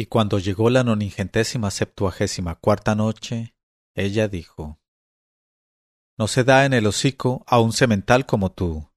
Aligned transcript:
Y 0.00 0.06
cuando 0.06 0.38
llegó 0.38 0.70
la 0.70 0.84
noningentésima 0.84 1.72
septuagésima 1.72 2.54
cuarta 2.54 2.94
noche, 2.94 3.56
ella 3.96 4.28
dijo 4.28 4.78
No 6.16 6.28
se 6.28 6.44
da 6.44 6.64
en 6.64 6.72
el 6.72 6.86
hocico 6.86 7.42
a 7.48 7.58
un 7.58 7.72
semental 7.72 8.24
como 8.24 8.52
tú, 8.52 8.92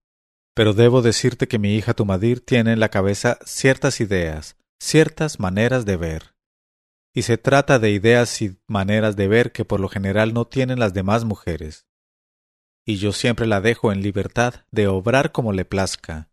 pero 0.54 0.74
debo 0.76 1.02
decirte 1.02 1.48
que 1.48 1.58
mi 1.58 1.74
hija 1.74 1.96
Tumadir 1.96 2.46
tiene 2.46 2.74
en 2.74 2.80
la 2.80 2.90
cabeza 2.90 3.40
ciertas 3.44 4.00
ideas, 4.00 4.58
ciertas 4.80 5.40
maneras 5.40 5.86
de 5.86 5.98
ver. 5.98 6.36
Y 7.16 7.24
se 7.24 7.40
trata 7.40 7.80
de 7.80 7.90
ideas 7.90 8.40
y 8.44 8.60
maneras 8.68 9.16
de 9.16 9.28
ver 9.28 9.52
que 9.52 9.66
por 9.66 9.80
lo 9.80 9.90
general 9.90 10.36
no 10.36 10.46
tienen 10.46 10.78
las 10.78 10.94
demás 10.94 11.26
mujeres. 11.26 11.88
Y 12.86 12.98
yo 12.98 13.12
siempre 13.12 13.48
la 13.48 13.60
dejo 13.60 13.92
en 13.92 14.04
libertad 14.04 14.66
de 14.70 14.88
obrar 14.88 15.32
como 15.32 15.52
le 15.52 15.66
plazca, 15.66 16.30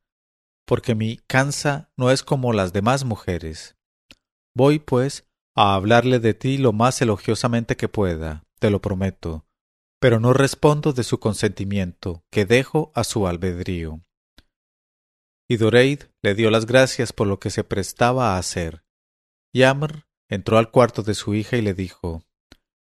porque 0.66 0.94
mi 0.94 1.16
cansa 1.26 1.90
no 1.96 2.10
es 2.10 2.22
como 2.22 2.52
las 2.52 2.74
demás 2.74 3.06
mujeres. 3.06 3.77
Voy, 4.58 4.80
pues, 4.80 5.24
a 5.54 5.76
hablarle 5.76 6.18
de 6.18 6.34
ti 6.34 6.58
lo 6.58 6.72
más 6.72 7.00
elogiosamente 7.00 7.76
que 7.76 7.88
pueda, 7.88 8.44
te 8.58 8.70
lo 8.70 8.82
prometo, 8.82 9.46
pero 10.00 10.18
no 10.18 10.32
respondo 10.32 10.92
de 10.92 11.04
su 11.04 11.20
consentimiento, 11.20 12.24
que 12.32 12.44
dejo 12.44 12.90
a 12.96 13.04
su 13.04 13.28
albedrío. 13.28 14.00
Y 15.48 15.58
Doreid 15.58 16.06
le 16.22 16.34
dio 16.34 16.50
las 16.50 16.66
gracias 16.66 17.12
por 17.12 17.28
lo 17.28 17.38
que 17.38 17.50
se 17.50 17.62
prestaba 17.62 18.34
a 18.34 18.38
hacer. 18.38 18.82
Yamr 19.54 20.08
entró 20.28 20.58
al 20.58 20.72
cuarto 20.72 21.04
de 21.04 21.14
su 21.14 21.36
hija 21.36 21.56
y 21.56 21.62
le 21.62 21.72
dijo 21.72 22.24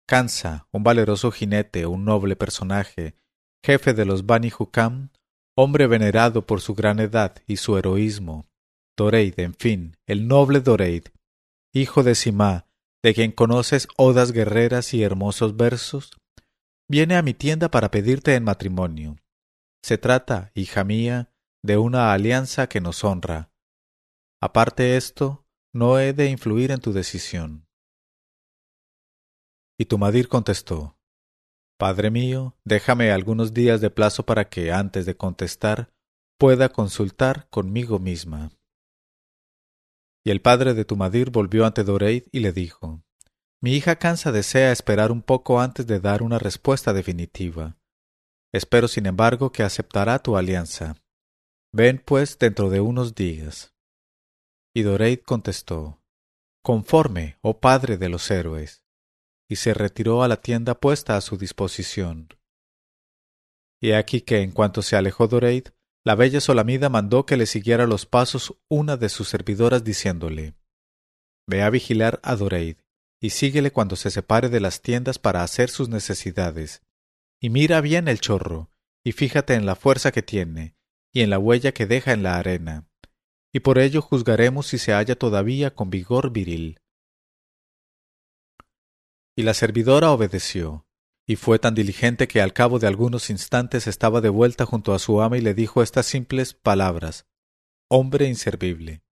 Cansa, 0.06 0.68
un 0.70 0.84
valeroso 0.84 1.32
jinete, 1.32 1.84
un 1.86 2.04
noble 2.04 2.36
personaje, 2.36 3.16
jefe 3.64 3.92
de 3.92 4.04
los 4.04 4.24
Bani 4.24 4.52
Hukam, 4.56 5.10
hombre 5.56 5.88
venerado 5.88 6.46
por 6.46 6.60
su 6.60 6.76
gran 6.76 7.00
edad 7.00 7.42
y 7.48 7.56
su 7.56 7.76
heroísmo, 7.76 8.46
Doreid, 8.96 9.40
en 9.40 9.54
fin, 9.54 9.96
el 10.06 10.28
noble 10.28 10.60
Doreid, 10.60 11.08
hijo 11.80 12.02
de 12.02 12.14
Simá, 12.14 12.66
de 13.02 13.14
quien 13.14 13.32
conoces 13.32 13.86
odas 13.96 14.32
guerreras 14.32 14.94
y 14.94 15.02
hermosos 15.02 15.56
versos, 15.56 16.10
viene 16.88 17.16
a 17.16 17.22
mi 17.22 17.34
tienda 17.34 17.70
para 17.70 17.90
pedirte 17.90 18.34
en 18.34 18.44
matrimonio. 18.44 19.16
Se 19.82 19.98
trata, 19.98 20.50
hija 20.54 20.84
mía, 20.84 21.30
de 21.62 21.76
una 21.76 22.12
alianza 22.12 22.68
que 22.68 22.80
nos 22.80 23.04
honra. 23.04 23.50
Aparte 24.40 24.96
esto, 24.96 25.46
no 25.74 25.98
he 25.98 26.12
de 26.14 26.30
influir 26.30 26.70
en 26.70 26.80
tu 26.80 26.92
decisión. 26.92 27.66
Y 29.78 29.84
Tumadir 29.84 30.28
contestó 30.28 30.96
Padre 31.78 32.10
mío, 32.10 32.56
déjame 32.64 33.10
algunos 33.10 33.52
días 33.52 33.82
de 33.82 33.90
plazo 33.90 34.24
para 34.24 34.48
que, 34.48 34.72
antes 34.72 35.04
de 35.04 35.14
contestar, 35.14 35.92
pueda 36.38 36.70
consultar 36.70 37.50
conmigo 37.50 37.98
misma. 37.98 38.55
Y 40.26 40.32
el 40.32 40.42
padre 40.42 40.74
de 40.74 40.84
Tumadir 40.84 41.30
volvió 41.30 41.66
ante 41.66 41.84
Doreid 41.84 42.24
y 42.32 42.40
le 42.40 42.50
dijo 42.50 43.00
Mi 43.62 43.74
hija 43.76 43.94
Cansa 43.94 44.32
desea 44.32 44.72
esperar 44.72 45.12
un 45.12 45.22
poco 45.22 45.60
antes 45.60 45.86
de 45.86 46.00
dar 46.00 46.20
una 46.20 46.40
respuesta 46.40 46.92
definitiva. 46.92 47.78
Espero, 48.52 48.88
sin 48.88 49.06
embargo, 49.06 49.52
que 49.52 49.62
aceptará 49.62 50.18
tu 50.18 50.36
alianza. 50.36 50.96
Ven, 51.72 52.02
pues, 52.04 52.40
dentro 52.40 52.70
de 52.70 52.80
unos 52.80 53.14
días. 53.14 53.72
Y 54.74 54.82
Doreid 54.82 55.20
contestó 55.20 56.02
Conforme, 56.60 57.38
oh 57.40 57.60
padre 57.60 57.96
de 57.96 58.08
los 58.08 58.28
héroes 58.28 58.82
y 59.48 59.54
se 59.54 59.74
retiró 59.74 60.24
a 60.24 60.28
la 60.28 60.40
tienda 60.40 60.74
puesta 60.74 61.16
a 61.16 61.20
su 61.20 61.36
disposición. 61.36 62.30
Y 63.80 63.92
aquí 63.92 64.22
que 64.22 64.42
en 64.42 64.50
cuanto 64.50 64.82
se 64.82 64.96
alejó 64.96 65.28
Doreid, 65.28 65.68
la 66.06 66.14
bella 66.14 66.40
Solamida 66.40 66.88
mandó 66.88 67.26
que 67.26 67.36
le 67.36 67.46
siguiera 67.46 67.84
los 67.84 68.06
pasos 68.06 68.54
una 68.68 68.96
de 68.96 69.08
sus 69.08 69.28
servidoras 69.28 69.82
diciéndole 69.82 70.54
Ve 71.48 71.62
a 71.62 71.70
vigilar 71.70 72.20
a 72.22 72.36
Doreid, 72.36 72.76
y 73.20 73.30
síguele 73.30 73.72
cuando 73.72 73.96
se 73.96 74.12
separe 74.12 74.48
de 74.48 74.60
las 74.60 74.82
tiendas 74.82 75.18
para 75.18 75.42
hacer 75.42 75.68
sus 75.68 75.88
necesidades. 75.88 76.80
Y 77.40 77.50
mira 77.50 77.80
bien 77.80 78.06
el 78.06 78.20
chorro, 78.20 78.70
y 79.04 79.12
fíjate 79.12 79.54
en 79.54 79.66
la 79.66 79.74
fuerza 79.74 80.12
que 80.12 80.22
tiene, 80.22 80.76
y 81.12 81.22
en 81.22 81.30
la 81.30 81.40
huella 81.40 81.72
que 81.72 81.86
deja 81.86 82.12
en 82.12 82.22
la 82.22 82.36
arena, 82.36 82.88
y 83.52 83.58
por 83.58 83.78
ello 83.78 84.00
juzgaremos 84.00 84.68
si 84.68 84.78
se 84.78 84.92
halla 84.92 85.16
todavía 85.16 85.74
con 85.74 85.90
vigor 85.90 86.30
viril. 86.30 86.78
Y 89.36 89.42
la 89.42 89.54
servidora 89.54 90.12
obedeció, 90.12 90.85
y 91.26 91.36
fue 91.36 91.58
tan 91.58 91.74
diligente 91.74 92.28
que 92.28 92.40
al 92.40 92.52
cabo 92.52 92.78
de 92.78 92.86
algunos 92.86 93.30
instantes 93.30 93.88
estaba 93.88 94.20
de 94.20 94.28
vuelta 94.28 94.64
junto 94.64 94.94
a 94.94 95.00
su 95.00 95.20
ama 95.20 95.36
y 95.36 95.40
le 95.40 95.54
dijo 95.54 95.82
estas 95.82 96.06
simples 96.06 96.54
palabras 96.54 97.26
Hombre 97.88 98.26
inservible. 98.26 99.02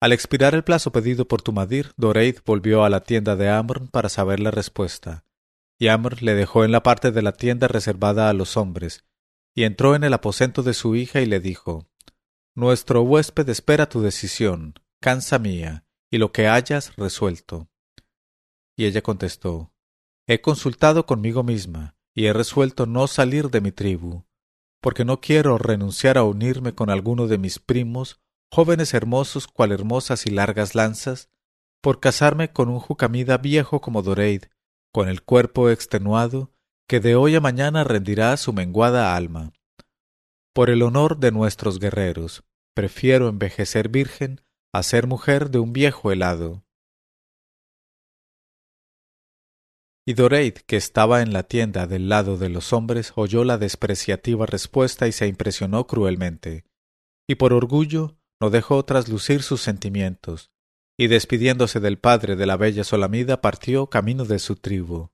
Al 0.00 0.12
expirar 0.12 0.54
el 0.54 0.64
plazo 0.64 0.92
pedido 0.92 1.26
por 1.26 1.42
Tumadir, 1.42 1.92
Doreid 1.96 2.38
volvió 2.44 2.84
a 2.84 2.90
la 2.90 3.02
tienda 3.02 3.36
de 3.36 3.48
Amr 3.48 3.90
para 3.90 4.08
saber 4.08 4.38
la 4.38 4.50
respuesta, 4.50 5.24
y 5.78 5.88
Amr 5.88 6.22
le 6.22 6.34
dejó 6.34 6.64
en 6.64 6.72
la 6.72 6.82
parte 6.82 7.10
de 7.10 7.22
la 7.22 7.32
tienda 7.32 7.66
reservada 7.66 8.28
a 8.28 8.34
los 8.34 8.56
hombres, 8.56 9.04
y 9.54 9.64
entró 9.64 9.96
en 9.96 10.04
el 10.04 10.12
aposento 10.12 10.62
de 10.62 10.74
su 10.74 10.94
hija 10.94 11.20
y 11.20 11.26
le 11.26 11.40
dijo 11.40 11.88
Nuestro 12.54 13.02
huésped 13.02 13.48
espera 13.48 13.88
tu 13.88 14.00
decisión, 14.00 14.74
cansa 15.00 15.38
mía, 15.38 15.86
y 16.10 16.18
lo 16.18 16.30
que 16.30 16.46
hayas 16.46 16.94
resuelto. 16.96 17.68
Y 18.76 18.84
ella 18.84 19.02
contestó 19.02 19.73
He 20.26 20.40
consultado 20.40 21.04
conmigo 21.04 21.42
misma, 21.42 21.96
y 22.14 22.26
he 22.26 22.32
resuelto 22.32 22.86
no 22.86 23.06
salir 23.06 23.50
de 23.50 23.60
mi 23.60 23.72
tribu, 23.72 24.24
porque 24.80 25.04
no 25.04 25.20
quiero 25.20 25.58
renunciar 25.58 26.16
a 26.16 26.24
unirme 26.24 26.74
con 26.74 26.88
alguno 26.88 27.26
de 27.26 27.38
mis 27.38 27.58
primos, 27.58 28.20
jóvenes 28.50 28.94
hermosos 28.94 29.46
cual 29.46 29.72
hermosas 29.72 30.26
y 30.26 30.30
largas 30.30 30.74
lanzas, 30.74 31.28
por 31.82 32.00
casarme 32.00 32.52
con 32.52 32.70
un 32.70 32.78
jucamida 32.78 33.36
viejo 33.36 33.80
como 33.80 34.02
Doreid, 34.02 34.44
con 34.92 35.08
el 35.08 35.22
cuerpo 35.22 35.68
extenuado, 35.68 36.52
que 36.88 37.00
de 37.00 37.16
hoy 37.16 37.34
a 37.34 37.40
mañana 37.40 37.84
rendirá 37.84 38.36
su 38.36 38.52
menguada 38.52 39.16
alma. 39.16 39.52
Por 40.54 40.70
el 40.70 40.82
honor 40.82 41.18
de 41.18 41.32
nuestros 41.32 41.78
guerreros, 41.80 42.44
prefiero 42.74 43.28
envejecer 43.28 43.88
virgen 43.88 44.40
a 44.72 44.82
ser 44.82 45.06
mujer 45.06 45.50
de 45.50 45.58
un 45.58 45.72
viejo 45.72 46.12
helado. 46.12 46.64
Y 50.06 50.12
Doreid, 50.12 50.54
que 50.66 50.76
estaba 50.76 51.22
en 51.22 51.32
la 51.32 51.44
tienda 51.44 51.86
del 51.86 52.10
lado 52.10 52.36
de 52.36 52.50
los 52.50 52.74
hombres, 52.74 53.12
oyó 53.16 53.42
la 53.44 53.56
despreciativa 53.56 54.44
respuesta 54.44 55.08
y 55.08 55.12
se 55.12 55.26
impresionó 55.26 55.86
cruelmente. 55.86 56.66
Y 57.26 57.36
por 57.36 57.54
orgullo 57.54 58.18
no 58.38 58.50
dejó 58.50 58.84
traslucir 58.84 59.42
sus 59.42 59.62
sentimientos, 59.62 60.50
y 60.98 61.06
despidiéndose 61.06 61.80
del 61.80 61.98
padre 61.98 62.36
de 62.36 62.44
la 62.44 62.58
bella 62.58 62.84
Solamida 62.84 63.40
partió 63.40 63.88
camino 63.88 64.26
de 64.26 64.38
su 64.38 64.56
tribu. 64.56 65.10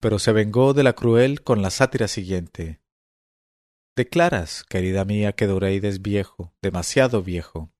Pero 0.00 0.18
se 0.18 0.32
vengó 0.32 0.74
de 0.74 0.82
la 0.82 0.94
cruel 0.94 1.44
con 1.44 1.62
la 1.62 1.70
sátira 1.70 2.08
siguiente. 2.08 2.80
Declaras, 3.94 4.64
querida 4.64 5.04
mía, 5.04 5.32
que 5.32 5.46
Doreid 5.46 5.84
es 5.84 6.02
viejo, 6.02 6.54
demasiado 6.60 7.22
viejo. 7.22 7.72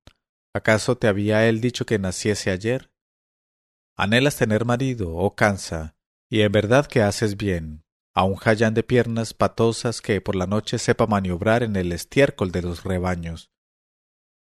¿Acaso 0.54 0.96
te 0.96 1.08
había 1.08 1.48
él 1.48 1.60
dicho 1.60 1.84
que 1.84 1.98
naciese 1.98 2.50
ayer? 2.50 2.92
Anhelas 3.96 4.36
tener 4.36 4.64
marido, 4.64 5.14
oh 5.14 5.34
cansa, 5.34 5.95
y 6.28 6.42
en 6.42 6.52
verdad 6.52 6.86
que 6.86 7.02
haces 7.02 7.36
bien, 7.36 7.84
a 8.14 8.24
un 8.24 8.36
jayán 8.36 8.74
de 8.74 8.82
piernas 8.82 9.34
patosas 9.34 10.00
que 10.00 10.20
por 10.20 10.36
la 10.36 10.46
noche 10.46 10.78
sepa 10.78 11.06
maniobrar 11.06 11.62
en 11.62 11.76
el 11.76 11.92
estiércol 11.92 12.50
de 12.50 12.62
los 12.62 12.84
rebaños. 12.84 13.50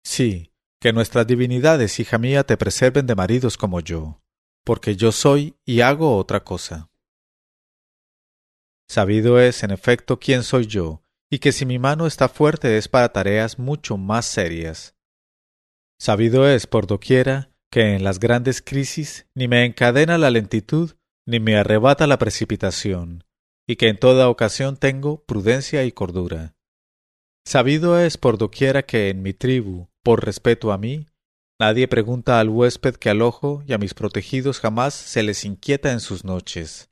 Sí, 0.04 0.54
que 0.82 0.92
nuestras 0.92 1.26
divinidades, 1.26 2.00
hija 2.00 2.18
mía, 2.18 2.44
te 2.44 2.58
preserven 2.58 3.08
de 3.08 3.16
maridos 3.16 3.58
como 3.58 3.80
yo, 3.80 4.22
porque 4.66 4.96
yo 4.96 5.12
soy 5.12 5.56
y 5.66 5.82
hago 5.82 6.18
otra 6.18 6.44
cosa. 6.44 6.90
Sabido 8.90 9.40
es, 9.40 9.64
en 9.64 9.72
efecto, 9.72 10.20
quién 10.20 10.44
soy 10.44 10.68
yo, 10.68 11.04
y 11.32 11.40
que 11.40 11.52
si 11.52 11.66
mi 11.66 11.80
mano 11.80 12.06
está 12.06 12.28
fuerte 12.28 12.78
es 12.78 12.88
para 12.88 13.14
tareas 13.14 13.58
mucho 13.58 13.98
más 13.98 14.26
serias. 14.26 14.96
Sabido 15.98 16.48
es, 16.48 16.68
por 16.68 16.86
doquiera, 16.86 17.50
que 17.72 17.96
en 17.96 18.04
las 18.04 18.20
grandes 18.20 18.62
crisis 18.62 19.26
ni 19.34 19.48
me 19.48 19.66
encadena 19.66 20.18
la 20.18 20.30
lentitud 20.30 20.96
ni 21.26 21.40
me 21.40 21.56
arrebata 21.56 22.08
la 22.08 22.18
precipitación, 22.18 23.24
y 23.68 23.76
que 23.78 23.88
en 23.88 23.98
toda 23.98 24.30
ocasión 24.30 24.78
tengo 24.78 25.24
prudencia 25.24 25.86
y 25.86 25.92
cordura. 25.92 26.56
Sabido 27.46 28.00
es 28.00 28.18
por 28.18 28.38
doquiera 28.38 28.84
que 28.84 29.10
en 29.10 29.22
mi 29.22 29.34
tribu, 29.34 29.88
por 30.02 30.26
respeto 30.26 30.72
a 30.72 30.78
mí, 30.78 31.08
nadie 31.60 31.88
pregunta 31.88 32.40
al 32.40 32.50
huésped 32.50 32.96
que 32.96 33.10
alojo 33.10 33.64
y 33.68 33.74
a 33.74 33.78
mis 33.78 33.94
protegidos 33.94 34.60
jamás 34.60 34.94
se 34.94 35.24
les 35.24 35.46
inquieta 35.46 35.92
en 35.92 36.00
sus 36.00 36.24
noches. 36.24 36.90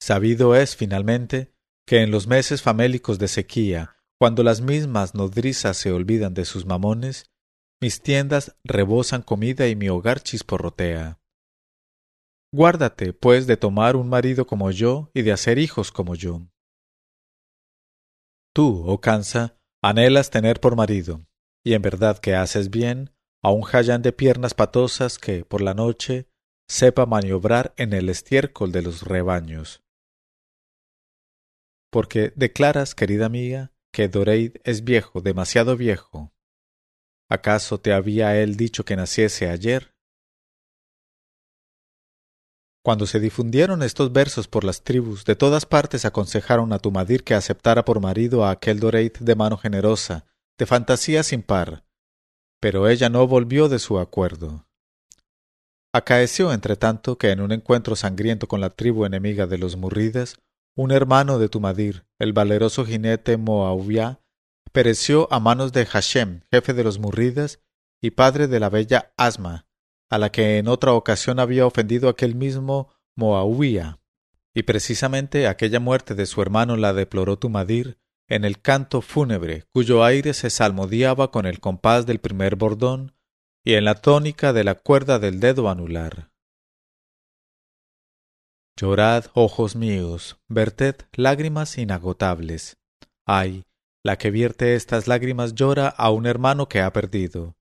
Sabido 0.00 0.54
es, 0.54 0.76
finalmente, 0.76 1.52
que 1.86 2.02
en 2.02 2.10
los 2.10 2.26
meses 2.26 2.62
famélicos 2.62 3.18
de 3.18 3.28
sequía, 3.28 3.96
cuando 4.18 4.42
las 4.42 4.60
mismas 4.60 5.14
nodrizas 5.14 5.76
se 5.76 5.92
olvidan 5.92 6.34
de 6.34 6.44
sus 6.44 6.66
mamones, 6.66 7.30
mis 7.80 8.02
tiendas 8.02 8.56
rebosan 8.64 9.22
comida 9.22 9.68
y 9.68 9.76
mi 9.76 9.88
hogar 9.88 10.20
chisporrotea. 10.20 11.20
Guárdate, 12.52 13.12
pues, 13.12 13.46
de 13.46 13.56
tomar 13.56 13.94
un 13.94 14.08
marido 14.08 14.46
como 14.46 14.70
yo 14.70 15.10
y 15.14 15.22
de 15.22 15.32
hacer 15.32 15.58
hijos 15.58 15.92
como 15.92 16.14
yo. 16.14 16.48
Tú, 18.54 18.84
oh 18.86 19.00
Cansa, 19.00 19.56
Anhelas 19.82 20.30
tener 20.30 20.58
por 20.58 20.74
marido, 20.74 21.26
y 21.64 21.74
en 21.74 21.82
verdad 21.82 22.18
que 22.18 22.34
haces 22.34 22.70
bien, 22.70 23.10
a 23.42 23.50
un 23.50 23.62
jayán 23.62 24.02
de 24.02 24.12
piernas 24.12 24.54
patosas 24.54 25.18
que, 25.18 25.44
por 25.44 25.60
la 25.60 25.74
noche, 25.74 26.28
sepa 26.68 27.06
maniobrar 27.06 27.74
en 27.76 27.92
el 27.92 28.08
estiércol 28.08 28.72
de 28.72 28.82
los 28.82 29.02
rebaños. 29.02 29.82
Porque 31.90 32.32
declaras, 32.34 32.94
querida 32.94 33.28
mía, 33.28 33.72
que 33.92 34.08
Doreid 34.08 34.56
es 34.64 34.84
viejo, 34.84 35.20
demasiado 35.20 35.76
viejo. 35.76 36.32
¿Acaso 37.30 37.78
te 37.78 37.92
había 37.92 38.36
él 38.40 38.56
dicho 38.56 38.84
que 38.84 38.96
naciese 38.96 39.50
ayer? 39.50 39.94
Cuando 42.82 43.06
se 43.06 43.20
difundieron 43.20 43.82
estos 43.82 44.12
versos 44.12 44.48
por 44.48 44.64
las 44.64 44.82
tribus, 44.82 45.26
de 45.26 45.36
todas 45.36 45.66
partes 45.66 46.06
aconsejaron 46.06 46.72
a 46.72 46.78
Tumadir 46.78 47.24
que 47.24 47.34
aceptara 47.34 47.84
por 47.84 48.00
marido 48.00 48.46
a 48.46 48.50
aquel 48.50 48.80
Doreit 48.80 49.18
de 49.18 49.34
mano 49.34 49.58
generosa, 49.58 50.24
de 50.58 50.64
fantasía 50.64 51.22
sin 51.22 51.42
par, 51.42 51.84
pero 52.60 52.88
ella 52.88 53.10
no 53.10 53.26
volvió 53.26 53.68
de 53.68 53.78
su 53.78 53.98
acuerdo. 53.98 54.66
Acaeció, 55.92 56.52
entre 56.52 56.76
tanto, 56.76 57.18
que 57.18 57.30
en 57.30 57.40
un 57.40 57.52
encuentro 57.52 57.94
sangriento 57.94 58.48
con 58.48 58.60
la 58.60 58.70
tribu 58.70 59.04
enemiga 59.04 59.46
de 59.46 59.58
los 59.58 59.76
Murridas, 59.76 60.36
un 60.76 60.90
hermano 60.90 61.38
de 61.38 61.48
Tumadir, 61.48 62.06
el 62.18 62.32
valeroso 62.32 62.86
jinete 62.86 63.36
Moawiá, 63.36 64.20
pereció 64.72 65.28
a 65.32 65.40
manos 65.40 65.72
de 65.72 65.86
Hashem, 65.86 66.42
jefe 66.50 66.74
de 66.74 66.84
los 66.84 66.98
Murridas 66.98 67.60
y 68.00 68.10
padre 68.10 68.46
de 68.48 68.60
la 68.60 68.68
bella 68.68 69.12
Asma, 69.16 69.66
a 70.10 70.18
la 70.18 70.30
que 70.30 70.58
en 70.58 70.68
otra 70.68 70.92
ocasión 70.92 71.40
había 71.40 71.66
ofendido 71.66 72.08
aquel 72.08 72.34
mismo 72.34 72.94
Moahuía. 73.14 74.00
Y 74.54 74.62
precisamente 74.62 75.46
aquella 75.46 75.80
muerte 75.80 76.14
de 76.14 76.26
su 76.26 76.42
hermano 76.42 76.76
la 76.76 76.92
deploró 76.92 77.38
Tumadir 77.38 77.98
en 78.28 78.44
el 78.44 78.60
canto 78.60 79.00
fúnebre, 79.00 79.64
cuyo 79.72 80.04
aire 80.04 80.34
se 80.34 80.50
salmodiaba 80.50 81.30
con 81.30 81.46
el 81.46 81.60
compás 81.60 82.06
del 82.06 82.18
primer 82.18 82.56
bordón 82.56 83.14
y 83.64 83.74
en 83.74 83.84
la 83.84 83.94
tónica 83.94 84.52
de 84.52 84.64
la 84.64 84.74
cuerda 84.74 85.18
del 85.18 85.40
dedo 85.40 85.68
anular. 85.68 86.30
Llorad, 88.76 89.26
ojos 89.34 89.74
míos, 89.74 90.38
verted 90.46 90.94
lágrimas 91.12 91.78
inagotables. 91.78 92.78
Ay, 93.24 93.64
la 94.08 94.16
que 94.16 94.30
vierte 94.30 94.74
estas 94.74 95.06
lágrimas 95.06 95.54
llora 95.54 95.86
a 95.86 96.10
un 96.10 96.24
hermano 96.24 96.66
que 96.66 96.80
ha 96.80 96.90
perdido. 96.94 97.58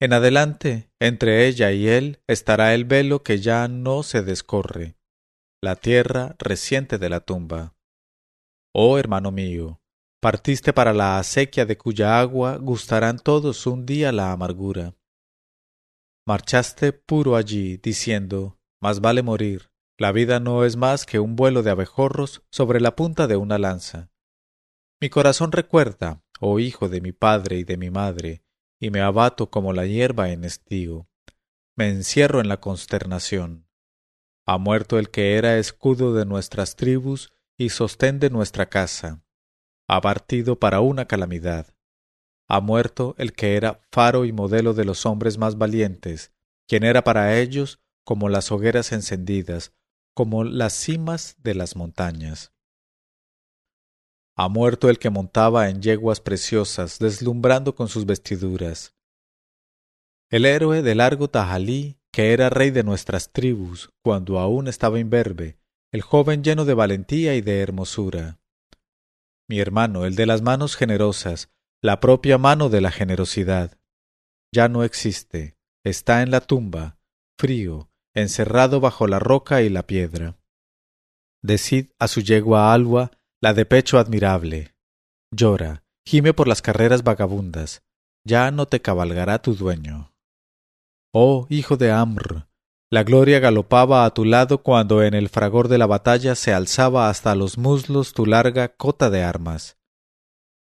En 0.00 0.12
adelante, 0.12 0.90
entre 0.98 1.46
ella 1.46 1.70
y 1.70 1.86
él, 1.86 2.18
estará 2.26 2.74
el 2.74 2.84
velo 2.84 3.22
que 3.22 3.38
ya 3.38 3.68
no 3.68 4.02
se 4.02 4.24
descorre, 4.24 4.96
la 5.62 5.76
tierra 5.76 6.34
reciente 6.40 6.98
de 6.98 7.08
la 7.08 7.20
tumba. 7.20 7.76
Oh 8.74 8.98
hermano 8.98 9.30
mío, 9.30 9.80
partiste 10.20 10.72
para 10.72 10.92
la 10.92 11.20
acequia 11.20 11.64
de 11.66 11.78
cuya 11.78 12.18
agua 12.18 12.56
gustarán 12.56 13.20
todos 13.20 13.64
un 13.68 13.86
día 13.86 14.10
la 14.10 14.32
amargura. 14.32 14.96
Marchaste 16.26 16.92
puro 16.92 17.36
allí, 17.36 17.76
diciendo, 17.76 18.58
más 18.82 19.00
vale 19.00 19.22
morir, 19.22 19.70
la 20.00 20.10
vida 20.10 20.40
no 20.40 20.64
es 20.64 20.74
más 20.74 21.06
que 21.06 21.20
un 21.20 21.36
vuelo 21.36 21.62
de 21.62 21.70
abejorros 21.70 22.42
sobre 22.50 22.80
la 22.80 22.96
punta 22.96 23.28
de 23.28 23.36
una 23.36 23.56
lanza. 23.56 24.09
Mi 25.02 25.08
corazón 25.08 25.50
recuerda, 25.50 26.22
oh 26.40 26.58
hijo 26.58 26.90
de 26.90 27.00
mi 27.00 27.12
padre 27.12 27.56
y 27.56 27.64
de 27.64 27.78
mi 27.78 27.88
madre, 27.88 28.42
y 28.78 28.90
me 28.90 29.00
abato 29.00 29.50
como 29.50 29.72
la 29.72 29.86
hierba 29.86 30.28
en 30.28 30.44
estío. 30.44 31.08
Me 31.74 31.88
encierro 31.88 32.40
en 32.40 32.48
la 32.48 32.60
consternación. 32.60 33.66
Ha 34.44 34.58
muerto 34.58 34.98
el 34.98 35.10
que 35.10 35.36
era 35.36 35.56
escudo 35.56 36.12
de 36.12 36.26
nuestras 36.26 36.76
tribus 36.76 37.32
y 37.56 37.70
sostén 37.70 38.18
de 38.18 38.28
nuestra 38.28 38.68
casa. 38.68 39.22
Ha 39.88 40.02
partido 40.02 40.58
para 40.58 40.80
una 40.80 41.06
calamidad. 41.06 41.74
Ha 42.46 42.60
muerto 42.60 43.14
el 43.16 43.32
que 43.32 43.56
era 43.56 43.80
faro 43.90 44.26
y 44.26 44.32
modelo 44.32 44.74
de 44.74 44.84
los 44.84 45.06
hombres 45.06 45.38
más 45.38 45.56
valientes, 45.56 46.32
quien 46.68 46.84
era 46.84 47.04
para 47.04 47.38
ellos 47.38 47.80
como 48.04 48.28
las 48.28 48.52
hogueras 48.52 48.92
encendidas, 48.92 49.72
como 50.14 50.44
las 50.44 50.74
cimas 50.74 51.36
de 51.38 51.54
las 51.54 51.74
montañas. 51.74 52.52
Ha 54.36 54.48
muerto 54.48 54.88
el 54.88 54.98
que 54.98 55.10
montaba 55.10 55.68
en 55.68 55.82
yeguas 55.82 56.20
preciosas, 56.20 56.98
deslumbrando 56.98 57.74
con 57.74 57.88
sus 57.88 58.06
vestiduras. 58.06 58.94
El 60.30 60.46
héroe 60.46 60.82
de 60.82 60.94
largo 60.94 61.28
Tajalí, 61.28 61.98
que 62.12 62.32
era 62.32 62.50
rey 62.50 62.70
de 62.70 62.84
nuestras 62.84 63.32
tribus, 63.32 63.90
cuando 64.02 64.38
aún 64.38 64.68
estaba 64.68 64.98
imberbe, 64.98 65.58
el 65.92 66.02
joven 66.02 66.44
lleno 66.44 66.64
de 66.64 66.74
valentía 66.74 67.34
y 67.34 67.40
de 67.40 67.60
hermosura. 67.60 68.40
Mi 69.48 69.58
hermano, 69.58 70.04
el 70.06 70.14
de 70.14 70.26
las 70.26 70.42
manos 70.42 70.76
generosas, 70.76 71.50
la 71.82 71.98
propia 71.98 72.38
mano 72.38 72.68
de 72.68 72.80
la 72.80 72.92
generosidad. 72.92 73.78
Ya 74.52 74.68
no 74.68 74.84
existe, 74.84 75.56
está 75.84 76.22
en 76.22 76.30
la 76.30 76.40
tumba, 76.40 76.98
frío, 77.38 77.90
encerrado 78.14 78.80
bajo 78.80 79.06
la 79.06 79.18
roca 79.18 79.62
y 79.62 79.68
la 79.68 79.86
piedra. 79.86 80.38
Decid 81.42 81.90
a 81.98 82.06
su 82.06 82.20
yegua 82.20 82.72
alba 82.72 83.10
la 83.42 83.54
de 83.54 83.64
pecho 83.64 83.98
admirable. 83.98 84.74
Llora, 85.34 85.82
gime 86.06 86.34
por 86.34 86.46
las 86.46 86.60
carreras 86.60 87.02
vagabundas, 87.02 87.82
ya 88.24 88.50
no 88.50 88.66
te 88.66 88.82
cabalgará 88.82 89.40
tu 89.40 89.54
dueño. 89.54 90.12
Oh, 91.12 91.46
hijo 91.48 91.76
de 91.76 91.90
Amr, 91.90 92.46
la 92.90 93.02
gloria 93.02 93.38
galopaba 93.38 94.04
a 94.04 94.12
tu 94.12 94.24
lado 94.24 94.62
cuando 94.62 95.02
en 95.02 95.14
el 95.14 95.28
fragor 95.28 95.68
de 95.68 95.78
la 95.78 95.86
batalla 95.86 96.34
se 96.34 96.52
alzaba 96.52 97.08
hasta 97.08 97.34
los 97.34 97.56
muslos 97.56 98.12
tu 98.12 98.26
larga 98.26 98.76
cota 98.76 99.08
de 99.10 99.22
armas. 99.22 99.78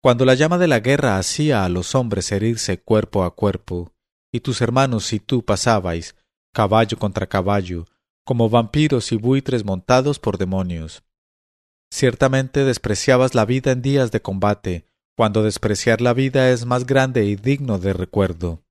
Cuando 0.03 0.25
la 0.25 0.35
llama 0.35 0.59
de 0.59 0.69
la 0.69 0.81
guerra 0.81 1.19
hacía 1.19 1.65
a 1.65 1.69
los 1.69 1.95
hombres 1.95 2.31
herirse 2.31 2.81
cuerpo 2.81 3.25
a 3.25 3.35
cuerpo, 3.35 3.93
y 4.33 4.41
tus 4.41 4.61
hermanos 4.61 5.13
y 5.13 5.19
tú 5.19 5.45
pasabais, 5.45 6.15
caballo 6.55 6.99
contra 6.99 7.27
caballo, 7.27 7.87
como 8.25 8.49
vampiros 8.49 9.13
y 9.13 9.17
buitres 9.17 9.65
montados 9.65 10.19
por 10.19 10.39
demonios. 10.39 11.03
Ciertamente 11.93 12.65
despreciabas 12.65 13.35
la 13.35 13.45
vida 13.45 13.73
en 13.73 13.83
días 13.83 14.11
de 14.13 14.23
combate, 14.23 14.87
cuando 15.17 15.43
despreciar 15.43 16.01
la 16.01 16.15
vida 16.15 16.51
es 16.51 16.65
más 16.65 16.87
grande 16.87 17.25
y 17.27 17.37
digno 17.37 17.79
de 17.79 17.93
recuerdo. 17.93 18.63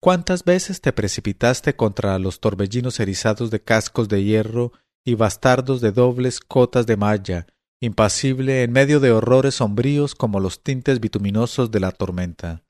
¿Cuántas 0.00 0.44
veces 0.44 0.80
te 0.80 0.92
precipitaste 0.92 1.76
contra 1.76 2.18
los 2.18 2.40
torbellinos 2.40 3.00
erizados 3.00 3.50
de 3.50 3.62
cascos 3.62 4.08
de 4.08 4.24
hierro 4.24 4.72
y 5.04 5.14
bastardos 5.14 5.80
de 5.80 5.92
dobles 5.92 6.40
cotas 6.40 6.86
de 6.86 6.96
malla, 6.96 7.46
impasible 7.80 8.62
en 8.62 8.72
medio 8.72 8.98
de 8.98 9.12
horrores 9.12 9.56
sombríos 9.56 10.14
como 10.14 10.40
los 10.40 10.62
tintes 10.62 11.00
bituminosos 11.00 11.70
de 11.70 11.80
la 11.80 11.92
tormenta? 11.92 12.64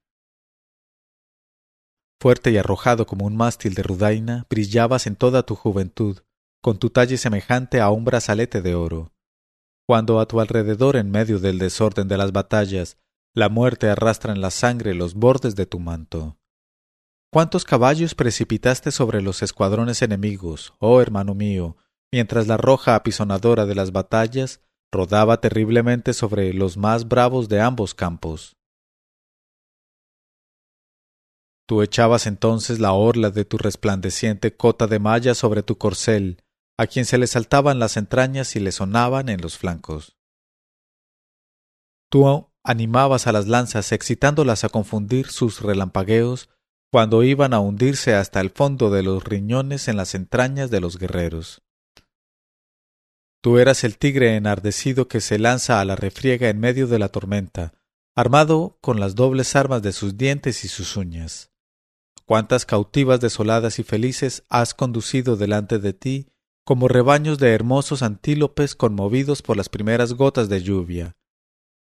Fuerte 2.20 2.50
y 2.50 2.58
arrojado 2.58 3.06
como 3.06 3.26
un 3.26 3.36
mástil 3.36 3.74
de 3.74 3.82
rudaina, 3.82 4.46
brillabas 4.50 5.06
en 5.06 5.16
toda 5.16 5.44
tu 5.44 5.54
juventud, 5.54 6.18
con 6.62 6.78
tu 6.78 6.90
talle 6.90 7.16
semejante 7.16 7.80
a 7.80 7.90
un 7.90 8.04
brazalete 8.04 8.60
de 8.60 8.74
oro 8.74 9.12
cuando 9.86 10.18
a 10.18 10.26
tu 10.26 10.40
alrededor 10.40 10.96
en 10.96 11.10
medio 11.10 11.38
del 11.38 11.58
desorden 11.58 12.08
de 12.08 12.18
las 12.18 12.32
batallas 12.32 12.98
la 13.34 13.48
muerte 13.48 13.88
arrastra 13.88 14.32
en 14.32 14.40
la 14.40 14.50
sangre 14.50 14.94
los 14.94 15.14
bordes 15.14 15.54
de 15.54 15.66
tu 15.66 15.78
manto. 15.78 16.38
¿Cuántos 17.32 17.64
caballos 17.64 18.14
precipitaste 18.14 18.90
sobre 18.90 19.20
los 19.20 19.42
escuadrones 19.42 20.02
enemigos, 20.02 20.74
oh 20.78 21.00
hermano 21.00 21.34
mío, 21.34 21.76
mientras 22.10 22.46
la 22.46 22.56
roja 22.56 22.94
apisonadora 22.94 23.66
de 23.66 23.74
las 23.74 23.92
batallas 23.92 24.60
rodaba 24.90 25.40
terriblemente 25.40 26.14
sobre 26.14 26.52
los 26.54 26.76
más 26.76 27.06
bravos 27.08 27.48
de 27.48 27.60
ambos 27.60 27.94
campos? 27.94 28.56
Tú 31.68 31.82
echabas 31.82 32.26
entonces 32.26 32.78
la 32.78 32.92
orla 32.92 33.30
de 33.30 33.44
tu 33.44 33.58
resplandeciente 33.58 34.56
cota 34.56 34.86
de 34.86 34.98
malla 34.98 35.34
sobre 35.34 35.62
tu 35.62 35.76
corcel, 35.76 36.42
a 36.78 36.86
quien 36.86 37.04
se 37.04 37.18
le 37.18 37.26
saltaban 37.26 37.78
las 37.78 37.96
entrañas 37.96 38.56
y 38.56 38.60
le 38.60 38.72
sonaban 38.72 39.28
en 39.28 39.40
los 39.40 39.56
flancos. 39.56 40.16
Tú 42.10 42.50
animabas 42.62 43.26
a 43.26 43.32
las 43.32 43.46
lanzas 43.46 43.92
excitándolas 43.92 44.64
a 44.64 44.68
confundir 44.68 45.28
sus 45.28 45.60
relampagueos 45.60 46.50
cuando 46.90 47.22
iban 47.22 47.52
a 47.52 47.60
hundirse 47.60 48.14
hasta 48.14 48.40
el 48.40 48.50
fondo 48.50 48.90
de 48.90 49.02
los 49.02 49.24
riñones 49.24 49.88
en 49.88 49.96
las 49.96 50.14
entrañas 50.14 50.70
de 50.70 50.80
los 50.80 50.98
guerreros. 50.98 51.62
Tú 53.42 53.58
eras 53.58 53.84
el 53.84 53.98
tigre 53.98 54.34
enardecido 54.36 55.08
que 55.08 55.20
se 55.20 55.38
lanza 55.38 55.80
a 55.80 55.84
la 55.84 55.94
refriega 55.94 56.48
en 56.48 56.58
medio 56.58 56.86
de 56.86 56.98
la 56.98 57.08
tormenta, 57.08 57.74
armado 58.14 58.78
con 58.80 58.98
las 58.98 59.14
dobles 59.14 59.54
armas 59.56 59.82
de 59.82 59.92
sus 59.92 60.16
dientes 60.16 60.64
y 60.64 60.68
sus 60.68 60.96
uñas. 60.96 61.52
Cuántas 62.24 62.66
cautivas 62.66 63.20
desoladas 63.20 63.78
y 63.78 63.84
felices 63.84 64.44
has 64.48 64.74
conducido 64.74 65.36
delante 65.36 65.78
de 65.78 65.92
ti 65.92 66.32
como 66.66 66.88
rebaños 66.88 67.38
de 67.38 67.54
hermosos 67.54 68.02
antílopes 68.02 68.74
conmovidos 68.74 69.40
por 69.40 69.56
las 69.56 69.68
primeras 69.68 70.14
gotas 70.14 70.48
de 70.48 70.62
lluvia. 70.62 71.16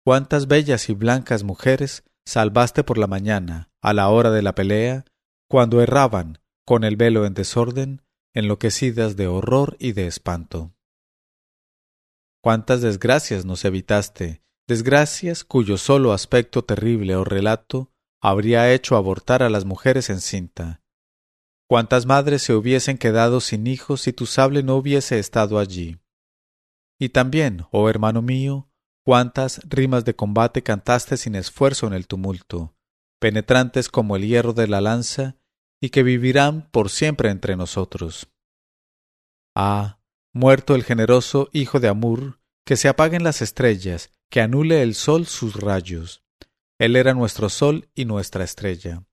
Cuántas 0.04 0.48
bellas 0.48 0.90
y 0.90 0.92
blancas 0.92 1.44
mujeres 1.44 2.04
salvaste 2.26 2.84
por 2.84 2.98
la 2.98 3.06
mañana, 3.06 3.70
a 3.80 3.94
la 3.94 4.10
hora 4.10 4.30
de 4.30 4.42
la 4.42 4.54
pelea, 4.54 5.06
cuando 5.48 5.80
erraban, 5.80 6.40
con 6.66 6.84
el 6.84 6.96
velo 6.96 7.24
en 7.24 7.32
desorden, 7.32 8.02
enloquecidas 8.34 9.16
de 9.16 9.28
horror 9.28 9.78
y 9.80 9.92
de 9.92 10.06
espanto. 10.06 10.74
Cuántas 12.42 12.82
desgracias 12.82 13.46
nos 13.46 13.64
evitaste, 13.64 14.42
desgracias 14.68 15.44
cuyo 15.44 15.78
solo 15.78 16.12
aspecto 16.12 16.64
terrible 16.64 17.16
o 17.16 17.24
relato 17.24 17.90
habría 18.20 18.70
hecho 18.74 18.96
abortar 18.96 19.42
a 19.42 19.48
las 19.48 19.64
mujeres 19.64 20.10
en 20.10 20.20
cinta. 20.20 20.82
Cuántas 21.68 22.06
madres 22.06 22.42
se 22.42 22.54
hubiesen 22.54 22.96
quedado 22.96 23.40
sin 23.40 23.66
hijos 23.66 24.02
si 24.02 24.12
tu 24.12 24.26
sable 24.26 24.62
no 24.62 24.76
hubiese 24.76 25.18
estado 25.18 25.58
allí. 25.58 25.98
Y 26.98 27.08
también, 27.08 27.66
oh 27.72 27.88
hermano 27.90 28.22
mío, 28.22 28.68
cuántas 29.04 29.60
rimas 29.68 30.04
de 30.04 30.14
combate 30.14 30.62
cantaste 30.62 31.16
sin 31.16 31.34
esfuerzo 31.34 31.86
en 31.86 31.92
el 31.92 32.06
tumulto, 32.06 32.76
penetrantes 33.20 33.88
como 33.88 34.16
el 34.16 34.26
hierro 34.26 34.52
de 34.52 34.68
la 34.68 34.80
lanza, 34.80 35.36
y 35.80 35.90
que 35.90 36.02
vivirán 36.02 36.70
por 36.70 36.88
siempre 36.88 37.30
entre 37.30 37.56
nosotros. 37.56 38.28
Ah, 39.54 40.00
muerto 40.32 40.74
el 40.74 40.84
generoso 40.84 41.48
hijo 41.52 41.80
de 41.80 41.88
Amur, 41.88 42.40
que 42.64 42.76
se 42.76 42.88
apaguen 42.88 43.24
las 43.24 43.42
estrellas, 43.42 44.10
que 44.30 44.40
anule 44.40 44.82
el 44.82 44.94
sol 44.94 45.26
sus 45.26 45.54
rayos. 45.54 46.24
Él 46.78 46.96
era 46.96 47.14
nuestro 47.14 47.48
sol 47.48 47.88
y 47.94 48.04
nuestra 48.04 48.44
estrella. 48.44 49.04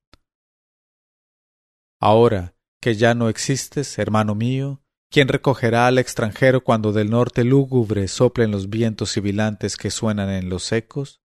Ahora 2.05 2.53
que 2.81 2.95
ya 2.95 3.15
no 3.15 3.29
existes, 3.29 3.97
hermano 3.97 4.35
mío, 4.35 4.83
¿quién 5.09 5.29
recogerá 5.29 5.87
al 5.87 5.97
extranjero 5.97 6.61
cuando 6.61 6.91
del 6.91 7.09
norte 7.09 7.45
lúgubre 7.45 8.09
soplen 8.09 8.51
los 8.51 8.69
vientos 8.69 9.11
sibilantes 9.11 9.77
que 9.77 9.89
suenan 9.89 10.29
en 10.29 10.49
los 10.49 10.73
ecos? 10.73 11.21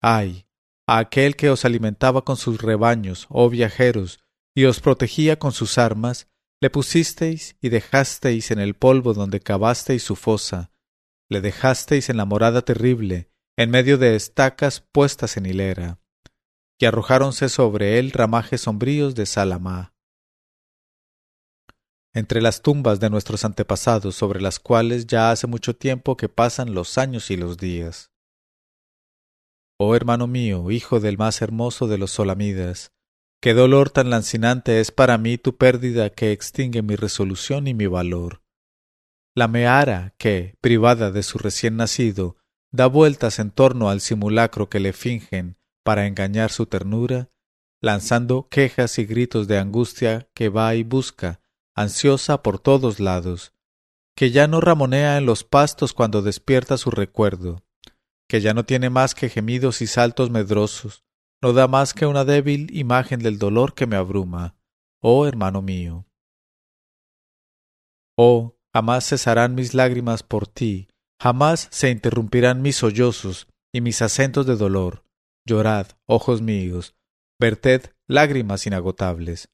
Ay, 0.00 0.46
a 0.86 0.98
aquel 0.98 1.34
que 1.34 1.50
os 1.50 1.64
alimentaba 1.64 2.24
con 2.24 2.36
sus 2.36 2.62
rebaños, 2.62 3.26
oh 3.30 3.50
viajeros, 3.50 4.20
y 4.54 4.66
os 4.66 4.78
protegía 4.78 5.40
con 5.40 5.50
sus 5.50 5.76
armas, 5.76 6.28
le 6.60 6.70
pusisteis 6.70 7.56
y 7.60 7.70
dejasteis 7.70 8.52
en 8.52 8.60
el 8.60 8.74
polvo 8.74 9.12
donde 9.12 9.40
cavasteis 9.40 10.04
su 10.04 10.14
fosa, 10.14 10.70
le 11.28 11.40
dejasteis 11.40 12.10
en 12.10 12.16
la 12.16 12.26
morada 12.26 12.62
terrible, 12.62 13.32
en 13.56 13.70
medio 13.70 13.98
de 13.98 14.14
estacas 14.14 14.86
puestas 14.92 15.36
en 15.36 15.46
hilera, 15.46 15.98
y 16.78 16.84
arrojáronse 16.84 17.48
sobre 17.48 17.98
él 17.98 18.12
ramajes 18.12 18.60
sombríos 18.60 19.16
de 19.16 19.26
Salamá. 19.26 19.95
Entre 22.16 22.40
las 22.40 22.62
tumbas 22.62 22.98
de 22.98 23.10
nuestros 23.10 23.44
antepasados, 23.44 24.16
sobre 24.16 24.40
las 24.40 24.58
cuales 24.58 25.06
ya 25.06 25.30
hace 25.30 25.46
mucho 25.46 25.76
tiempo 25.76 26.16
que 26.16 26.30
pasan 26.30 26.72
los 26.72 26.96
años 26.96 27.30
y 27.30 27.36
los 27.36 27.58
días. 27.58 28.10
Oh 29.78 29.94
hermano 29.94 30.26
mío, 30.26 30.70
hijo 30.70 30.98
del 30.98 31.18
más 31.18 31.42
hermoso 31.42 31.88
de 31.88 31.98
los 31.98 32.10
solamidas, 32.10 32.90
qué 33.42 33.52
dolor 33.52 33.90
tan 33.90 34.08
lancinante 34.08 34.80
es 34.80 34.92
para 34.92 35.18
mí 35.18 35.36
tu 35.36 35.58
pérdida 35.58 36.08
que 36.08 36.32
extingue 36.32 36.80
mi 36.80 36.96
resolución 36.96 37.66
y 37.66 37.74
mi 37.74 37.86
valor. 37.86 38.40
La 39.34 39.46
meara 39.46 40.14
que, 40.16 40.54
privada 40.62 41.10
de 41.10 41.22
su 41.22 41.36
recién 41.36 41.76
nacido, 41.76 42.38
da 42.72 42.86
vueltas 42.86 43.38
en 43.38 43.50
torno 43.50 43.90
al 43.90 44.00
simulacro 44.00 44.70
que 44.70 44.80
le 44.80 44.94
fingen 44.94 45.58
para 45.84 46.06
engañar 46.06 46.50
su 46.50 46.64
ternura, 46.64 47.28
lanzando 47.82 48.48
quejas 48.48 48.98
y 48.98 49.04
gritos 49.04 49.48
de 49.48 49.58
angustia 49.58 50.30
que 50.32 50.48
va 50.48 50.74
y 50.74 50.82
busca, 50.82 51.42
ansiosa 51.76 52.42
por 52.42 52.58
todos 52.58 52.98
lados, 52.98 53.52
que 54.16 54.30
ya 54.30 54.48
no 54.48 54.60
ramonea 54.60 55.18
en 55.18 55.26
los 55.26 55.44
pastos 55.44 55.92
cuando 55.92 56.22
despierta 56.22 56.78
su 56.78 56.90
recuerdo, 56.90 57.62
que 58.28 58.40
ya 58.40 58.54
no 58.54 58.64
tiene 58.64 58.90
más 58.90 59.14
que 59.14 59.28
gemidos 59.28 59.82
y 59.82 59.86
saltos 59.86 60.30
medrosos, 60.30 61.04
no 61.42 61.52
da 61.52 61.68
más 61.68 61.92
que 61.92 62.06
una 62.06 62.24
débil 62.24 62.74
imagen 62.74 63.20
del 63.20 63.38
dolor 63.38 63.74
que 63.74 63.86
me 63.86 63.96
abruma, 63.96 64.56
oh 65.02 65.26
hermano 65.26 65.60
mío. 65.60 66.06
Oh, 68.16 68.56
jamás 68.74 69.06
cesarán 69.06 69.54
mis 69.54 69.74
lágrimas 69.74 70.22
por 70.22 70.48
ti, 70.48 70.88
jamás 71.20 71.68
se 71.70 71.90
interrumpirán 71.90 72.62
mis 72.62 72.76
sollozos 72.76 73.48
y 73.72 73.82
mis 73.82 74.00
acentos 74.00 74.46
de 74.46 74.56
dolor. 74.56 75.04
Llorad, 75.46 75.88
ojos 76.06 76.40
míos, 76.40 76.96
verted 77.38 77.92
lágrimas 78.08 78.66
inagotables. 78.66 79.50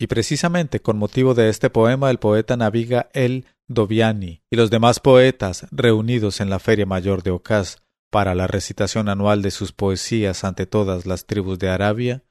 Y 0.00 0.06
precisamente 0.06 0.80
con 0.80 0.96
motivo 0.96 1.34
de 1.34 1.48
este 1.48 1.70
poema 1.70 2.10
el 2.10 2.18
poeta 2.18 2.56
naviga 2.56 3.10
el 3.12 3.46
Doviani 3.66 4.42
y 4.50 4.56
los 4.56 4.70
demás 4.70 5.00
poetas 5.00 5.66
reunidos 5.72 6.40
en 6.40 6.50
la 6.50 6.60
Feria 6.60 6.86
Mayor 6.86 7.22
de 7.22 7.32
Ocas 7.32 7.82
para 8.10 8.34
la 8.34 8.46
recitación 8.46 9.08
anual 9.08 9.42
de 9.42 9.50
sus 9.50 9.72
poesías 9.72 10.44
ante 10.44 10.66
todas 10.66 11.04
las 11.04 11.26
tribus 11.26 11.58
de 11.58 11.68
Arabia, 11.68 12.24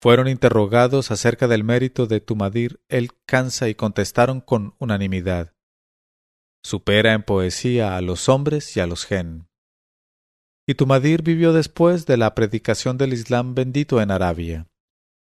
fueron 0.00 0.28
interrogados 0.28 1.10
acerca 1.10 1.48
del 1.48 1.64
mérito 1.64 2.06
de 2.06 2.20
Tumadir 2.20 2.80
el 2.88 3.10
Kansa 3.26 3.68
y 3.68 3.74
contestaron 3.74 4.40
con 4.40 4.74
unanimidad. 4.78 5.54
Supera 6.64 7.14
en 7.14 7.22
poesía 7.22 7.96
a 7.96 8.00
los 8.00 8.28
hombres 8.28 8.76
y 8.76 8.80
a 8.80 8.86
los 8.86 9.04
gen. 9.04 9.48
Y 10.66 10.74
Tumadir 10.74 11.22
vivió 11.22 11.52
después 11.52 12.06
de 12.06 12.16
la 12.16 12.34
predicación 12.34 12.98
del 12.98 13.12
Islam 13.12 13.54
bendito 13.54 14.00
en 14.00 14.10
Arabia. 14.10 14.66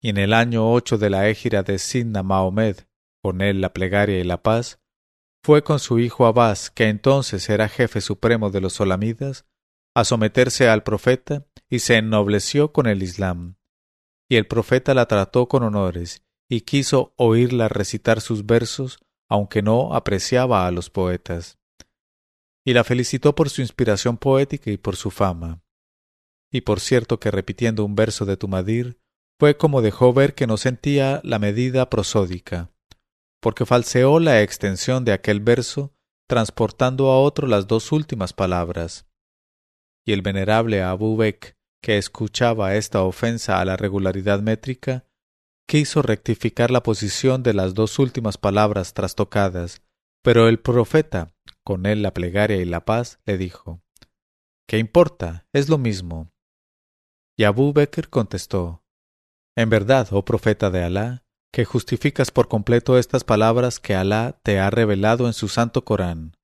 Y 0.04 0.11
en 0.11 0.18
el 0.18 0.34
año 0.34 0.70
ocho 0.70 0.99
de 0.99 1.08
la 1.08 1.28
égira 1.28 1.62
de 1.62 1.78
Sidna 1.78 2.23
Mahomed, 2.23 2.76
con 3.23 3.40
él 3.40 3.61
la 3.62 3.73
plegaria 3.73 4.20
y 4.20 4.25
la 4.25 4.42
paz, 4.42 4.78
fue 5.42 5.64
con 5.64 5.78
su 5.78 5.99
hijo 5.99 6.26
Abbas, 6.26 6.70
que 6.70 6.88
entonces 6.88 7.49
era 7.49 7.68
jefe 7.68 8.00
supremo 8.00 8.50
de 8.50 8.61
los 8.61 8.75
solamidas, 8.75 9.46
a 9.94 10.04
someterse 10.04 10.68
al 10.68 10.82
profeta 10.82 11.46
y 11.70 11.78
se 11.78 11.96
ennobleció 11.96 12.73
con 12.73 12.87
el 12.87 13.02
Islam 13.02 13.56
y 14.28 14.37
el 14.37 14.46
profeta 14.46 14.94
la 14.94 15.06
trató 15.06 15.49
con 15.49 15.62
honores, 15.62 16.23
y 16.49 16.62
quiso 16.62 17.14
oírla 17.16 17.68
recitar 17.68 18.20
sus 18.20 18.46
versos, 18.46 18.99
aunque 19.28 19.62
no 19.62 19.94
apreciaba 19.94 20.66
a 20.66 20.70
los 20.70 20.90
poetas. 20.90 21.58
Y 22.64 22.73
la 22.73 22.84
felicitó 22.84 23.34
por 23.34 23.50
su 23.50 23.61
inspiración 23.61 24.16
poética 24.16 24.70
y 24.70 24.76
por 24.76 24.96
su 24.96 25.11
fama. 25.11 25.62
Y 26.50 26.62
por 26.62 26.80
cierto 26.80 27.20
que 27.20 27.30
repitiendo 27.30 27.84
un 27.84 27.94
verso 27.94 28.25
de 28.25 28.37
Tumadir, 28.37 28.99
fue 29.38 29.56
como 29.56 29.82
dejó 29.82 30.12
ver 30.12 30.34
que 30.34 30.46
no 30.46 30.56
sentía 30.56 31.20
la 31.24 31.38
medida 31.38 31.90
prosódica, 31.90 32.70
porque 33.40 33.66
falseó 33.66 34.20
la 34.20 34.42
extensión 34.42 35.04
de 35.04 35.12
aquel 35.12 35.40
verso, 35.40 35.94
transportando 36.28 37.10
a 37.10 37.20
otro 37.20 37.46
las 37.46 37.66
dos 37.66 37.92
últimas 37.92 38.32
palabras. 38.32 39.06
Y 40.06 40.12
el 40.12 40.22
venerable 40.22 40.82
Abu 40.82 41.16
Bek 41.16 41.56
que 41.84 41.98
escuchaba 41.98 42.76
esta 42.76 43.02
ofensa 43.02 43.60
a 43.60 43.64
la 43.66 43.76
regularidad 43.76 44.40
métrica, 44.40 45.06
quiso 45.68 46.00
rectificar 46.00 46.70
la 46.70 46.82
posición 46.82 47.42
de 47.42 47.52
las 47.52 47.74
dos 47.74 47.98
últimas 47.98 48.38
palabras 48.38 48.94
trastocadas, 48.94 49.82
pero 50.22 50.48
el 50.48 50.58
profeta, 50.58 51.34
con 51.62 51.84
él 51.84 52.00
la 52.00 52.14
plegaria 52.14 52.56
y 52.56 52.64
la 52.64 52.86
paz, 52.86 53.20
le 53.26 53.36
dijo 53.36 53.82
¿Qué 54.66 54.78
importa? 54.78 55.46
Es 55.52 55.68
lo 55.68 55.76
mismo. 55.76 56.32
Y 57.36 57.44
Abu 57.44 57.74
Bekr 57.74 58.08
contestó 58.08 58.82
En 59.56 59.70
verdad, 59.70 60.08
oh 60.11 60.25
profeta 60.25 60.70
de 60.70 60.82
Alá, 60.82 61.25
que 61.52 61.64
justificas 61.64 62.30
por 62.32 62.49
completo 62.49 62.99
estas 62.99 63.23
palabras 63.23 63.78
que 63.78 63.94
Alá 63.94 64.40
te 64.42 64.58
ha 64.58 64.70
revelado 64.70 65.26
en 65.26 65.32
su 65.32 65.49
santo 65.49 65.84
Corán. 65.84 66.37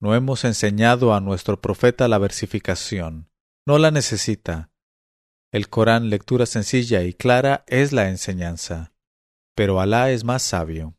No 0.00 0.14
hemos 0.14 0.44
enseñado 0.44 1.14
a 1.14 1.20
nuestro 1.20 1.60
profeta 1.60 2.06
la 2.08 2.18
versificación, 2.18 3.28
no 3.66 3.78
la 3.78 3.90
necesita. 3.90 4.70
El 5.52 5.68
Corán, 5.68 6.10
lectura 6.10 6.46
sencilla 6.46 7.02
y 7.02 7.12
clara, 7.12 7.64
es 7.66 7.92
la 7.92 8.08
enseñanza. 8.08 8.94
Pero 9.54 9.80
Alá 9.80 10.10
es 10.10 10.24
más 10.24 10.42
sabio. 10.42 10.96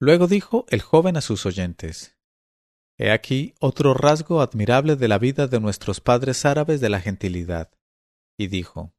Luego 0.00 0.28
dijo 0.28 0.64
el 0.68 0.80
joven 0.80 1.16
a 1.16 1.20
sus 1.20 1.44
oyentes 1.44 2.17
He 2.98 3.12
aquí 3.12 3.54
otro 3.60 3.94
rasgo 3.94 4.40
admirable 4.40 4.96
de 4.96 5.06
la 5.06 5.18
vida 5.18 5.46
de 5.46 5.60
nuestros 5.60 6.00
padres 6.00 6.44
árabes 6.44 6.80
de 6.80 6.88
la 6.88 7.00
gentilidad. 7.00 7.70
Y 8.36 8.48
dijo 8.48 8.92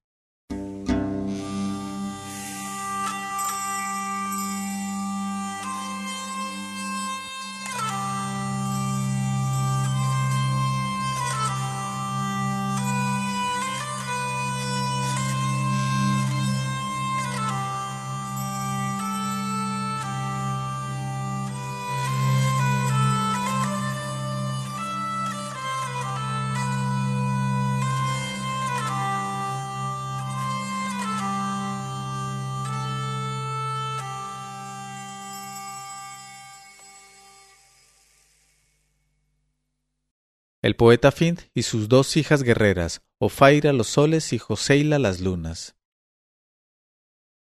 el 40.62 40.76
poeta 40.76 41.12
Find 41.12 41.40
y 41.54 41.64
sus 41.64 41.88
dos 41.88 42.18
hijas 42.18 42.44
guerreras, 42.44 43.02
Ofaira 43.18 43.72
los 43.72 43.88
soles 43.88 44.34
y 44.34 44.40
Joseila 44.40 45.00
las 45.00 45.22
lunas. 45.22 45.78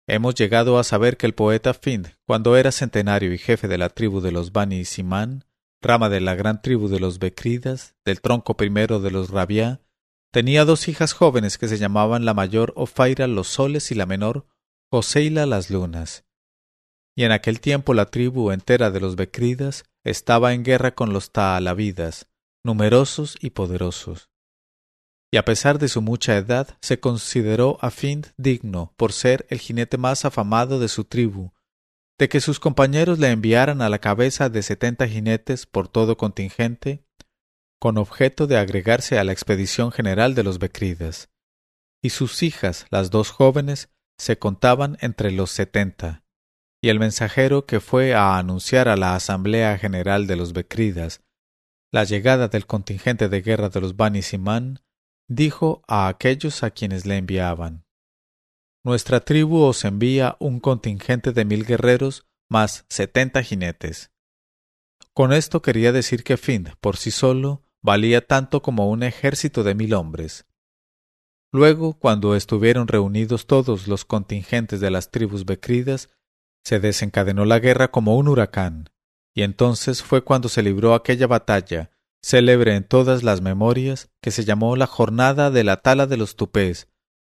Hemos 0.06 0.36
llegado 0.36 0.78
a 0.78 0.84
saber 0.84 1.16
que 1.16 1.26
el 1.26 1.34
poeta 1.34 1.74
Find, 1.74 2.14
cuando 2.24 2.56
era 2.56 2.70
centenario 2.70 3.32
y 3.32 3.38
jefe 3.38 3.66
de 3.66 3.78
la 3.78 3.88
tribu 3.88 4.20
de 4.20 4.30
los 4.30 4.52
Bani 4.52 4.84
Simán, 4.84 5.44
rama 5.82 6.08
de 6.08 6.20
la 6.20 6.36
gran 6.36 6.62
tribu 6.62 6.88
de 6.88 7.00
los 7.00 7.18
Becridas, 7.18 7.96
del 8.04 8.20
tronco 8.20 8.56
primero 8.56 9.00
de 9.00 9.10
los 9.10 9.30
Rabiá, 9.30 9.80
tenía 10.30 10.64
dos 10.64 10.86
hijas 10.86 11.12
jóvenes 11.12 11.58
que 11.58 11.66
se 11.66 11.78
llamaban 11.78 12.24
la 12.24 12.34
mayor 12.34 12.72
Ofaira 12.76 13.26
los 13.26 13.48
soles 13.48 13.90
y 13.90 13.96
la 13.96 14.06
menor 14.06 14.46
Joseila 14.92 15.46
las 15.46 15.70
lunas. 15.70 16.24
Y 17.16 17.24
en 17.24 17.32
aquel 17.32 17.60
tiempo 17.60 17.92
la 17.92 18.06
tribu 18.06 18.52
entera 18.52 18.92
de 18.92 19.00
los 19.00 19.16
Becridas 19.16 19.84
estaba 20.04 20.52
en 20.52 20.62
guerra 20.62 20.94
con 20.94 21.12
los 21.12 21.32
Taalavidas, 21.32 22.29
numerosos 22.64 23.36
y 23.40 23.50
poderosos 23.50 24.30
y 25.32 25.36
a 25.36 25.44
pesar 25.44 25.78
de 25.78 25.88
su 25.88 26.02
mucha 26.02 26.36
edad, 26.36 26.76
se 26.80 26.98
consideró 26.98 27.78
a 27.80 27.90
Find 27.90 28.32
digno, 28.36 28.92
por 28.96 29.12
ser 29.12 29.46
el 29.48 29.60
jinete 29.60 29.96
más 29.96 30.24
afamado 30.24 30.80
de 30.80 30.88
su 30.88 31.04
tribu, 31.04 31.52
de 32.18 32.28
que 32.28 32.40
sus 32.40 32.58
compañeros 32.58 33.18
le 33.18 33.30
enviaran 33.30 33.80
a 33.80 33.88
la 33.88 34.00
cabeza 34.00 34.48
de 34.48 34.62
setenta 34.62 35.06
jinetes 35.06 35.66
por 35.66 35.88
todo 35.88 36.16
contingente, 36.16 37.04
con 37.78 37.96
objeto 37.96 38.46
de 38.46 38.58
agregarse 38.58 39.18
a 39.18 39.24
la 39.24 39.32
expedición 39.32 39.92
general 39.92 40.34
de 40.34 40.42
los 40.42 40.58
Becridas. 40.58 41.30
Y 42.02 42.10
sus 42.10 42.42
hijas, 42.42 42.86
las 42.90 43.10
dos 43.10 43.30
jóvenes, 43.30 43.88
se 44.18 44.38
contaban 44.38 44.98
entre 45.00 45.30
los 45.30 45.50
setenta. 45.50 46.24
Y 46.82 46.88
el 46.88 46.98
mensajero 46.98 47.66
que 47.66 47.80
fue 47.80 48.14
a 48.14 48.36
anunciar 48.36 48.88
a 48.88 48.96
la 48.96 49.14
Asamblea 49.14 49.78
General 49.78 50.26
de 50.26 50.36
los 50.36 50.52
Becridas 50.52 51.22
la 51.92 52.04
llegada 52.04 52.48
del 52.48 52.66
contingente 52.66 53.28
de 53.28 53.42
guerra 53.42 53.68
de 53.68 53.80
los 53.80 53.96
Bani 53.96 54.22
Simán, 54.22 54.80
dijo 55.28 55.82
a 55.88 56.08
aquellos 56.08 56.62
a 56.62 56.70
quienes 56.70 57.06
le 57.06 57.16
enviaban 57.16 57.84
Nuestra 58.84 59.20
tribu 59.20 59.62
os 59.62 59.84
envía 59.84 60.36
un 60.40 60.60
contingente 60.60 61.32
de 61.32 61.44
mil 61.44 61.64
guerreros 61.66 62.26
más 62.48 62.86
setenta 62.88 63.42
jinetes. 63.42 64.10
Con 65.12 65.32
esto 65.32 65.62
quería 65.62 65.92
decir 65.92 66.24
que 66.24 66.36
Find, 66.36 66.76
por 66.80 66.96
sí 66.96 67.10
solo, 67.10 67.62
valía 67.82 68.26
tanto 68.26 68.62
como 68.62 68.88
un 68.88 69.02
ejército 69.02 69.62
de 69.64 69.74
mil 69.74 69.94
hombres. 69.94 70.46
Luego, 71.52 71.98
cuando 71.98 72.36
estuvieron 72.36 72.88
reunidos 72.88 73.46
todos 73.46 73.88
los 73.88 74.04
contingentes 74.04 74.80
de 74.80 74.90
las 74.90 75.10
tribus 75.10 75.44
becridas, 75.44 76.08
se 76.64 76.78
desencadenó 76.78 77.44
la 77.44 77.58
guerra 77.58 77.90
como 77.90 78.16
un 78.16 78.28
huracán, 78.28 78.90
y 79.34 79.42
entonces 79.42 80.02
fue 80.02 80.22
cuando 80.22 80.48
se 80.48 80.62
libró 80.62 80.94
aquella 80.94 81.26
batalla 81.26 81.90
célebre 82.22 82.76
en 82.76 82.84
todas 82.84 83.22
las 83.22 83.40
memorias, 83.40 84.10
que 84.20 84.30
se 84.30 84.44
llamó 84.44 84.76
la 84.76 84.86
Jornada 84.86 85.50
de 85.50 85.64
la 85.64 85.78
Tala 85.78 86.06
de 86.06 86.16
los 86.16 86.36
Tupés, 86.36 86.88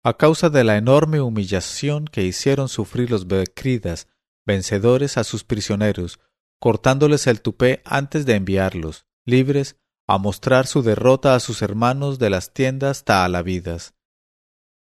a 0.04 0.18
causa 0.18 0.50
de 0.50 0.64
la 0.64 0.78
enorme 0.78 1.22
humillación 1.22 2.06
que 2.06 2.24
hicieron 2.24 2.68
sufrir 2.68 3.10
los 3.10 3.28
Becridas, 3.28 4.08
vencedores 4.46 5.18
a 5.18 5.24
sus 5.24 5.46
prisioneros, 5.46 6.20
cortándoles 6.60 7.28
el 7.28 7.42
tupé 7.42 7.82
antes 7.86 8.26
de 8.26 8.36
enviarlos, 8.36 9.06
libres, 9.26 9.78
a 10.06 10.18
mostrar 10.18 10.68
su 10.68 10.82
derrota 10.82 11.36
a 11.36 11.40
sus 11.40 11.62
hermanos 11.62 12.20
de 12.20 12.30
las 12.30 12.54
tiendas 12.54 13.06
taalavidas. 13.06 13.94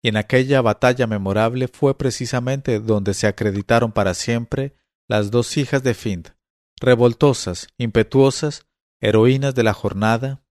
Y 0.02 0.08
en 0.08 0.16
aquella 0.16 0.62
batalla 0.62 1.08
memorable 1.08 1.66
fue 1.66 1.98
precisamente 1.98 2.78
donde 2.78 3.12
se 3.12 3.26
acreditaron 3.26 3.90
para 3.90 4.14
siempre 4.14 4.76
las 5.08 5.32
dos 5.32 5.56
hijas 5.56 5.82
de 5.82 5.94
Find, 5.94 6.32
revoltosas, 6.80 7.68
impetuosas, 7.76 8.66
heroínas 9.00 9.54
de 9.54 9.62
la 9.62 9.74
jornada. 9.74 10.42